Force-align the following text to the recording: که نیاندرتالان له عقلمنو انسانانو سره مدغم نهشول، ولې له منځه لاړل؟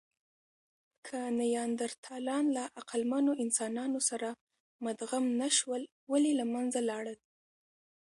که 1.05 1.17
نیاندرتالان 1.39 2.45
له 2.55 2.63
عقلمنو 2.79 3.31
انسانانو 3.43 3.99
سره 4.09 4.29
مدغم 4.85 5.25
نهشول، 5.41 5.81
ولې 6.11 6.31
له 6.39 6.45
منځه 6.53 6.79
لاړل؟ 6.89 7.17